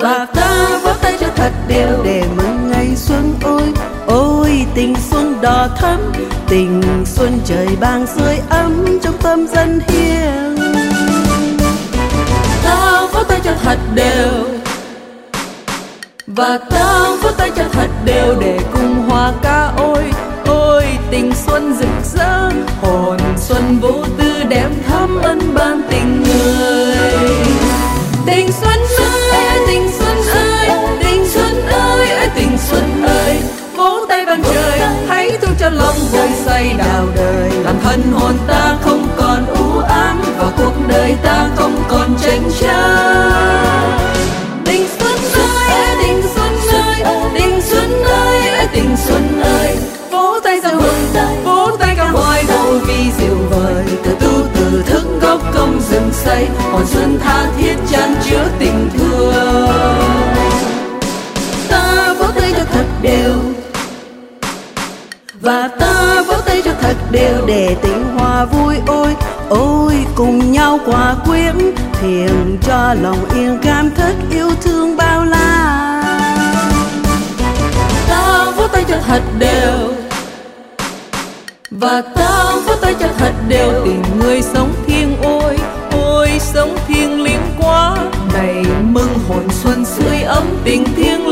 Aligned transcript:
và 0.00 0.26
ta 0.34 0.80
vỗ 0.82 0.92
tay 1.02 1.16
cho 1.20 1.26
thật 1.36 1.52
đều 1.68 2.04
để 2.04 2.24
mừng 2.36 2.70
ngày 2.70 2.96
xuân 2.96 3.34
ôi. 3.42 3.62
Ôi, 4.06 4.66
tình 4.74 4.94
xuân 5.10 5.40
đỏ 5.40 5.68
thắm, 5.76 6.12
tình 6.48 6.82
xuân 7.04 7.38
trời 7.44 7.66
bàng 7.80 8.06
sưởi 8.06 8.38
ấm 8.48 8.98
trong 9.02 9.14
tâm 9.22 9.46
dân 9.46 9.80
hiền. 9.88 10.56
Ta 12.62 13.06
vỗ 13.12 13.22
tay 13.22 13.40
cho 13.44 13.52
thật 13.62 13.78
đều. 13.94 14.44
Và 16.26 16.58
ta 16.70 17.08
vỗ 17.22 17.30
tay 17.36 17.50
cho 17.56 17.64
thật 17.72 17.88
đều 18.04 18.36
để 18.40 18.58
cùng 18.72 18.94
hòa 19.08 19.32
ca 19.42 19.72
ôi. 19.76 20.04
Ôi, 20.46 20.84
tình 21.10 21.32
xuân 21.46 21.74
rực 21.80 22.18
rỡ, 22.18 22.50
hồn 22.82 23.18
xuân 23.36 23.78
vô 23.80 24.04
tư 24.18 24.42
đem 24.48 24.70
thắm 24.88 25.20
ân 25.22 25.54
diệu 53.20 53.36
vời. 53.50 53.84
Từ 54.04 54.14
tu, 54.20 54.32
từ 54.54 54.82
thức, 54.86 55.04
gốc, 55.22 55.40
công, 55.54 55.80
rừng, 55.90 56.10
xây. 56.12 56.48
Hồn 56.72 56.86
xuân 56.86 57.18
tha 57.22 57.46
thiết 57.58 57.76
chan 57.90 58.14
chứa 58.24 58.44
tình 58.58 58.90
thương. 58.98 59.68
Ta 61.68 62.14
vỗ 62.18 62.26
tay 62.40 62.52
cho 62.56 62.64
thật 62.72 62.84
đều. 63.02 63.34
Và 65.40 65.68
ta 65.80 66.22
vỗ 66.28 66.34
tay 66.46 66.62
cho 66.64 66.72
thật 66.80 66.96
đều 67.10 67.46
để 67.46 67.76
tình 67.82 68.04
hòa 68.18 68.44
vui. 68.44 68.74
Ôi 68.86 69.16
ôi, 69.48 69.94
cùng 70.14 70.52
nhau 70.52 70.78
quả 70.86 71.16
quyến 71.26 71.54
thiền 72.00 72.58
cho 72.62 72.94
lòng 73.02 73.24
yên 73.34 73.58
cảm 73.62 73.90
thức 73.90 74.14
yêu 74.30 74.50
thương 74.62 74.96
bao 74.96 75.24
la. 75.24 76.02
Ta 78.08 78.50
vỗ 78.56 78.66
tay 78.66 78.84
cho 78.88 78.96
thật 79.06 79.22
đều 79.38 79.99
và 81.80 82.02
ta 82.14 82.56
vỗ 82.66 82.74
tay 82.80 82.94
cho 83.00 83.08
thật 83.18 83.32
đều 83.48 83.72
tình 83.84 84.02
người 84.18 84.42
sống 84.42 84.72
thiêng 84.86 85.16
ôi 85.22 85.56
ôi 85.92 86.28
sống 86.38 86.76
thiêng 86.88 87.22
liêng 87.22 87.40
quá. 87.58 87.96
Này 88.34 88.64
mừng 88.82 89.14
hồn 89.28 89.44
xuân 89.50 89.84
sưởi 89.84 90.22
ấm 90.22 90.44
tình 90.64 90.84
thiêng 90.96 91.26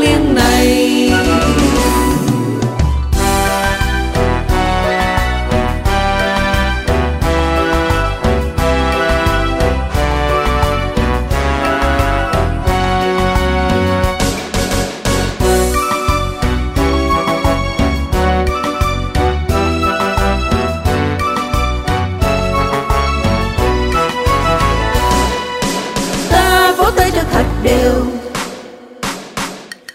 tay 27.11 27.21
cho 27.21 27.29
thật 27.31 27.45
đều. 27.63 28.03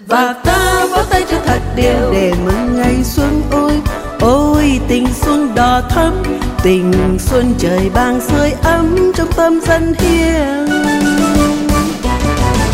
Và 0.07 0.35
ta 0.45 0.87
vỗ 0.91 1.03
tay 1.11 1.25
cho 1.31 1.37
thật 1.47 1.61
đều 1.77 2.13
để 2.13 2.33
mừng 2.45 2.81
ngày 2.81 3.05
xuân 3.05 3.43
ôi. 3.51 3.73
Ôi, 4.21 4.81
tình 4.89 5.07
xuân 5.15 5.55
đỏ 5.55 5.83
thắm, 5.91 6.23
tình 6.63 7.19
xuân 7.19 7.55
trời 7.59 7.91
ban 7.95 8.21
sưởi 8.21 8.53
ấm 8.63 9.13
trong 9.17 9.33
tâm 9.33 9.61
dân 9.61 9.95
hiền. 9.99 10.69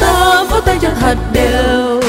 Ta 0.01 0.45
vỗ 0.51 0.61
tay 0.61 0.79
cho 0.81 0.89
thật 1.01 1.19
đều. 1.33 2.01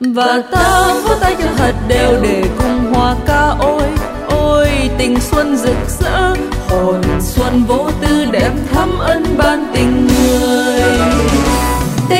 Và 0.00 0.42
ta 0.52 0.94
vỗ 1.04 1.14
tay 1.20 1.36
cho 1.42 1.48
thật 1.56 1.74
đều 1.88 2.22
để 2.22 2.44
cùng 2.58 2.94
hòa 2.94 3.14
ca 3.26 3.54
ôi. 3.60 3.82
Ôi, 4.28 4.68
tình 4.98 5.20
xuân 5.20 5.56
rực 5.56 5.76
rỡ 6.00 6.17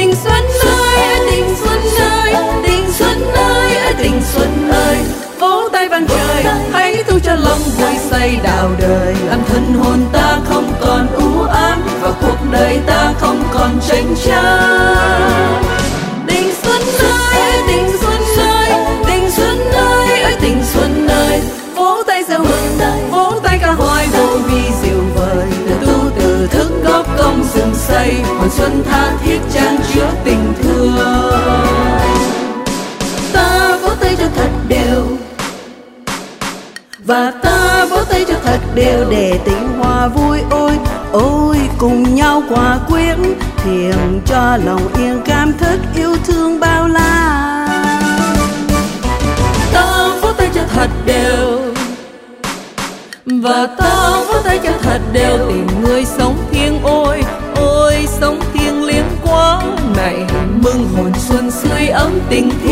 tình 0.09 0.17
xuân 0.17 0.43
ơi 0.65 1.21
tình 1.31 1.55
xuân 1.57 1.81
ơi 1.99 2.35
tình 2.63 2.93
xuân 2.93 3.33
ơi 3.35 3.95
tình 3.99 4.21
xuân 4.33 4.71
ơi. 4.71 4.97
Vỗ 5.39 5.69
tay 5.73 5.89
vang 5.89 6.07
trời 6.07 6.45
hãy 6.73 7.05
tu 7.05 7.19
cho 7.19 7.35
lòng 7.35 7.59
vui 7.59 7.93
say 8.11 8.39
đào 8.43 8.71
đời. 8.81 9.15
Làm 9.29 9.41
thân 9.49 9.75
hồn 9.75 10.01
ta 10.13 10.39
không 10.49 10.73
còn 10.81 11.07
u 11.15 11.43
ám 11.43 11.83
và 12.01 12.13
cuộc 12.23 12.37
đời 12.51 12.81
ta 12.87 13.13
không 13.21 13.43
còn 13.53 13.71
tranh 13.89 14.15
chấp 14.25 15.63
tình 16.27 16.53
xuân 16.63 16.83
ơi 16.99 17.63
tình 17.69 17.91
xuân 18.01 18.23
ơi 18.39 18.71
tình 19.07 19.31
xuân 19.31 19.71
ơi 19.73 20.37
tình 20.41 20.63
xuân 20.75 21.09
ơi. 21.09 21.41
Vỗ 21.75 22.03
tay 22.07 22.25
reo 22.29 22.39
mừng 22.39 22.79
vỗ 23.11 23.41
tay 23.43 23.59
ca 23.63 23.73
hoài 23.73 24.09
độ 24.13 24.39
vì 24.39 24.63
diệu 24.83 25.01
vời. 25.15 25.47
Từ 25.69 25.87
tu 25.87 26.11
từ 26.21 26.47
thức 26.51 26.69
góp 26.85 27.19
công 27.19 27.45
dựng 27.55 27.75
xây 27.75 28.15
hồn 28.39 28.49
xuân 28.51 28.83
tha 28.91 29.13
thiết 29.25 29.38
và 37.09 37.33
ta 37.43 37.87
vỗ 37.91 38.05
tay 38.05 38.25
cho 38.29 38.35
thật 38.45 38.59
đều 38.75 39.05
để 39.11 39.41
tình 39.45 39.69
hòa 39.79 40.09
vui. 40.09 40.39
Ôi 40.51 40.73
ôi, 41.13 41.57
cùng 41.79 42.15
nhau 42.15 42.43
quả 42.49 42.79
quyết 42.89 43.15
thiền 43.65 44.21
cho 44.27 44.57
lòng 44.65 44.89
yên 44.99 45.21
cảm 45.25 45.53
thức 45.53 45.79
yêu 45.97 46.17
thương 46.27 46.61
bao 46.61 46.89
la. 46.89 47.69
Ta 49.73 50.09
vỗ 50.23 50.33
tay 50.33 50.49
cho 50.55 50.61
thật 50.75 50.91
đều. 51.07 51.61
Và 53.27 53.67
ta 53.79 54.21
vỗ 54.29 54.35
tay 54.45 54.61
cho 54.65 54.73
thật 54.83 55.01
đều 55.13 55.39
tìm 55.49 55.67
người 55.83 56.05
sống 56.05 56.37
thiêng 56.51 56.81
ôi 56.83 57.23
ôi, 57.57 58.07
sống 58.21 58.41
thiêng 58.53 58.85
liêng 58.85 59.09
quá. 59.25 59.63
Này 59.97 60.17
mừng 60.63 60.89
hồn 60.97 61.13
xuân 61.29 61.51
sưởi 61.51 61.87
ấm 61.87 62.13
tình 62.31 62.51
thiêng 62.63 62.68